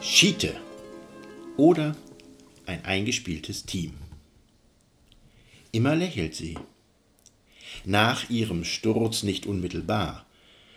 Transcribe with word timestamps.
Schiete 0.00 0.54
oder 1.56 1.96
ein 2.66 2.84
eingespieltes 2.84 3.64
Team. 3.66 3.94
Immer 5.72 5.96
lächelt 5.96 6.36
sie. 6.36 6.56
Nach 7.84 8.30
ihrem 8.30 8.62
Sturz 8.62 9.24
nicht 9.24 9.46
unmittelbar. 9.46 10.24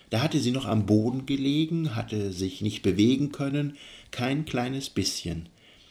Da 0.10 0.24
hatte 0.24 0.40
sie 0.40 0.50
noch 0.50 0.66
am 0.66 0.88
Boden 0.88 1.28
gelegen, 1.28 1.96
hatte 1.96 2.32
sich 2.32 2.62
nicht 2.62 2.82
bewegen 2.82 3.32
können, 3.32 3.78
kein 4.10 4.46
kleines 4.46 4.90
bisschen, 4.90 5.50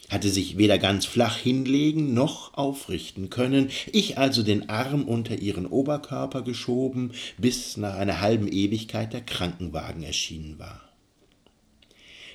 hatte 0.08 0.28
sich 0.28 0.58
weder 0.58 0.78
ganz 0.78 1.06
flach 1.06 1.36
hinlegen 1.36 2.12
noch 2.12 2.54
aufrichten 2.54 3.30
können, 3.30 3.70
ich 3.92 4.18
also 4.18 4.42
den 4.42 4.68
Arm 4.68 5.04
unter 5.04 5.38
ihren 5.38 5.66
Oberkörper 5.66 6.42
geschoben, 6.42 7.12
bis 7.38 7.76
nach 7.76 7.94
einer 7.94 8.20
halben 8.20 8.48
Ewigkeit 8.48 9.12
der 9.12 9.22
Krankenwagen 9.22 10.02
erschienen 10.02 10.58
war. 10.58 10.89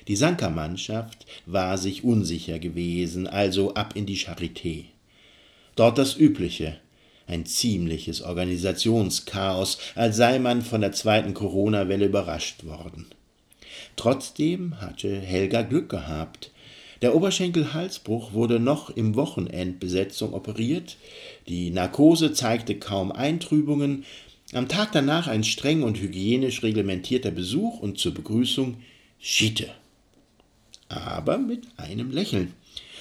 Die 0.08 0.16
Sankermannschaft 0.16 1.26
war 1.46 1.78
sich 1.78 2.04
unsicher 2.04 2.58
gewesen, 2.60 3.26
also 3.26 3.74
ab 3.74 3.94
in 3.96 4.06
die 4.06 4.18
Charité. 4.18 4.84
Dort 5.74 5.98
das 5.98 6.16
Übliche, 6.16 6.78
ein 7.26 7.44
ziemliches 7.44 8.22
Organisationschaos, 8.22 9.78
als 9.96 10.16
sei 10.16 10.38
man 10.38 10.62
von 10.62 10.80
der 10.80 10.92
zweiten 10.92 11.34
Corona-Welle 11.34 12.06
überrascht 12.06 12.64
worden. 12.64 13.06
Trotzdem 13.96 14.80
hatte 14.80 15.18
Helga 15.18 15.62
Glück 15.62 15.88
gehabt. 15.88 16.52
Der 17.02 17.14
Oberschenkelhalsbruch 17.14 18.32
wurde 18.32 18.60
noch 18.60 18.90
im 18.90 19.16
Wochenendbesetzung 19.16 20.34
operiert, 20.34 20.96
die 21.48 21.70
Narkose 21.70 22.32
zeigte 22.32 22.76
kaum 22.76 23.10
Eintrübungen, 23.10 24.04
am 24.52 24.68
Tag 24.68 24.92
danach 24.92 25.26
ein 25.26 25.42
streng 25.42 25.82
und 25.82 25.98
hygienisch 25.98 26.62
reglementierter 26.62 27.32
Besuch 27.32 27.80
und 27.80 27.98
zur 27.98 28.14
Begrüßung 28.14 28.76
Schiete 29.18 29.68
aber 30.88 31.38
mit 31.38 31.66
einem 31.76 32.10
Lächeln. 32.10 32.52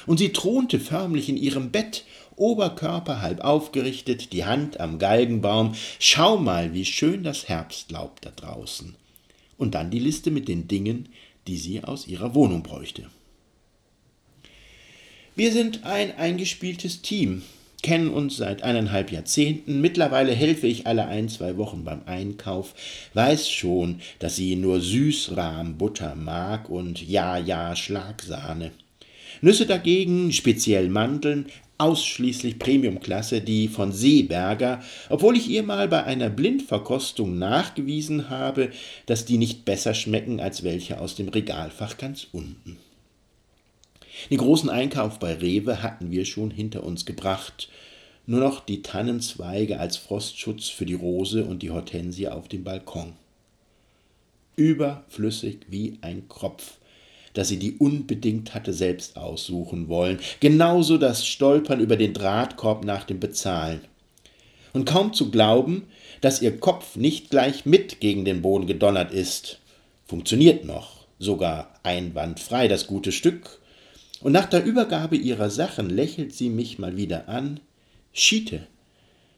Und 0.06 0.18
sie 0.18 0.34
thronte 0.34 0.80
förmlich 0.80 1.30
in 1.30 1.38
ihrem 1.38 1.72
Bett, 1.72 2.06
Oberkörper 2.36 3.22
halb 3.22 3.42
aufgerichtet, 3.42 4.34
die 4.34 4.46
Hand 4.46 4.80
am 4.80 5.00
Galgenbaum. 5.00 5.74
Schau 6.00 6.38
mal, 6.38 6.74
wie 6.74 6.86
schön 6.86 7.24
das 7.24 7.48
Herbstlaub 7.48 8.22
da 8.22 8.32
draußen. 8.32 8.96
Und 9.58 9.74
dann 9.74 9.90
die 9.90 10.00
Liste 10.00 10.32
mit 10.32 10.48
den 10.48 10.68
Dingen, 10.68 11.10
die 11.48 11.58
sie 11.58 11.84
aus 11.84 12.08
ihrer 12.08 12.36
Wohnung 12.36 12.62
bräuchte. 12.62 13.10
Wir 15.36 15.52
sind 15.52 15.86
ein 15.86 16.18
eingespieltes 16.18 17.02
Team, 17.02 17.42
kennen 17.86 18.10
uns 18.10 18.38
seit 18.38 18.64
eineinhalb 18.64 19.12
Jahrzehnten. 19.12 19.80
Mittlerweile 19.80 20.32
helfe 20.32 20.66
ich 20.66 20.88
alle 20.88 21.06
ein, 21.06 21.30
zwei 21.30 21.56
Wochen 21.56 21.84
beim 21.84 22.02
Einkauf, 22.08 22.74
weiß 23.14 23.48
schon, 23.48 24.02
dass 24.18 24.36
sie 24.36 24.56
nur 24.56 24.82
Süßrahmbutter 24.82 26.16
mag 26.16 26.68
und 26.68 27.08
ja, 27.08 27.38
ja, 27.38 27.76
Schlagsahne. 27.76 28.72
Nüsse 29.42 29.68
dagegen, 29.68 30.32
speziell 30.32 30.90
Mandeln, 30.90 31.46
ausschließlich 31.78 32.58
Premiumklasse, 32.58 33.42
die 33.42 33.68
von 33.68 33.92
Seeberger, 33.92 34.82
obwohl 35.10 35.38
ich 35.38 35.48
ihr 35.48 35.62
mal 35.62 35.88
bei 35.88 36.06
einer 36.06 36.32
Blindverkostung 36.32 37.38
nachgewiesen 37.38 38.32
habe, 38.32 38.72
dass 39.06 39.26
die 39.26 39.38
nicht 39.38 39.64
besser 39.64 39.94
schmecken 39.94 40.40
als 40.40 40.64
welche 40.64 41.00
aus 41.00 41.14
dem 41.14 41.30
Regalfach 41.30 42.00
ganz 42.00 42.26
unten. 42.32 42.80
Den 44.30 44.38
großen 44.38 44.70
Einkauf 44.70 45.20
bei 45.20 45.34
Rewe 45.34 45.84
hatten 45.84 46.12
wir 46.12 46.26
schon 46.26 46.52
hinter 46.52 46.84
uns 46.84 47.06
gebracht. 47.06 47.70
Nur 48.28 48.40
noch 48.40 48.66
die 48.66 48.82
Tannenzweige 48.82 49.80
als 49.80 49.98
Frostschutz 49.98 50.70
für 50.70 50.86
die 50.86 50.96
Rose 50.96 51.46
und 51.46 51.62
die 51.62 51.70
Hortensie 51.72 52.28
auf 52.28 52.48
dem 52.48 52.64
Balkon. 52.64 53.14
Überflüssig 54.56 55.60
wie 55.70 55.98
ein 56.02 56.28
Kropf, 56.28 56.78
dass 57.34 57.50
sie 57.50 57.60
die 57.60 57.74
unbedingt 57.74 58.56
hatte 58.56 58.74
selbst 58.74 59.18
aussuchen 59.18 59.90
wollen. 59.90 60.20
Genauso 60.40 60.98
das 60.98 61.28
Stolpern 61.28 61.80
über 61.80 61.98
den 61.98 62.14
Drahtkorb 62.14 62.84
nach 62.86 63.04
dem 63.04 63.20
Bezahlen. 63.20 63.82
Und 64.74 64.86
kaum 64.86 65.14
zu 65.14 65.30
glauben, 65.30 65.84
dass 66.22 66.42
ihr 66.42 66.58
Kopf 66.58 66.96
nicht 66.96 67.30
gleich 67.30 67.66
mit 67.66 68.00
gegen 68.00 68.26
den 68.26 68.42
Boden 68.42 68.66
gedonnert 68.66 69.12
ist. 69.12 69.60
Funktioniert 70.06 70.66
noch, 70.66 71.06
sogar 71.20 71.80
einwandfrei 71.84 72.68
das 72.68 72.88
gute 72.88 73.12
Stück, 73.12 73.60
und 74.22 74.32
nach 74.32 74.46
der 74.46 74.64
Übergabe 74.64 75.16
ihrer 75.16 75.50
Sachen 75.50 75.90
lächelt 75.90 76.34
sie 76.34 76.50
mich 76.50 76.80
mal 76.80 76.98
wieder 76.98 77.28
an. 77.30 77.60
Schiete, 78.14 78.68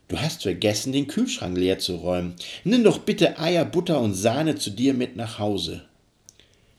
du 0.07 0.19
hast 0.19 0.43
vergessen, 0.43 0.93
den 0.93 1.07
Kühlschrank 1.07 1.57
leer 1.57 1.79
zu 1.79 1.95
räumen. 1.95 2.35
Nimm 2.63 2.83
doch 2.83 2.99
bitte 2.99 3.39
Eier, 3.39 3.65
Butter 3.65 3.99
und 3.99 4.13
Sahne 4.13 4.55
zu 4.55 4.69
dir 4.69 4.93
mit 4.93 5.15
nach 5.15 5.39
Hause. 5.39 5.83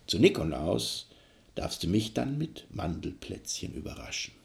Zu 0.06 0.18
Nikolaus 0.18 1.08
darfst 1.54 1.82
du 1.82 1.88
mich 1.88 2.14
dann 2.14 2.38
mit 2.38 2.66
Mandelplätzchen 2.70 3.74
überraschen. 3.74 4.37